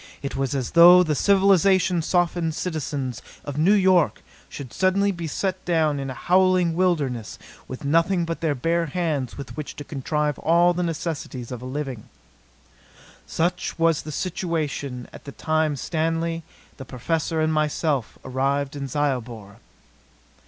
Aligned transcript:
It 0.23 0.35
was 0.35 0.55
as 0.55 0.71
though 0.71 1.03
the 1.03 1.13
civilization 1.13 2.01
softened 2.01 2.55
citizens 2.55 3.21
of 3.45 3.59
New 3.59 3.75
York 3.75 4.23
should 4.49 4.73
suddenly 4.73 5.11
be 5.11 5.27
set 5.27 5.63
down 5.63 5.99
in 5.99 6.09
a 6.09 6.15
howling 6.15 6.73
wilderness 6.75 7.37
with 7.67 7.85
nothing 7.85 8.25
but 8.25 8.41
their 8.41 8.55
bare 8.55 8.87
hands 8.87 9.37
with 9.37 9.55
which 9.55 9.75
to 9.75 9.83
contrive 9.83 10.39
all 10.39 10.73
the 10.73 10.81
necessities 10.81 11.51
of 11.51 11.61
a 11.61 11.65
living. 11.65 12.09
Such 13.27 13.77
was 13.77 14.01
the 14.01 14.11
situation 14.11 15.07
at 15.13 15.25
the 15.25 15.31
time 15.31 15.75
Stanley, 15.75 16.41
the 16.77 16.83
Professor 16.85 17.39
and 17.39 17.53
myself 17.53 18.17
arrived 18.25 18.75
in 18.75 18.87
Zyobor. 18.87 19.57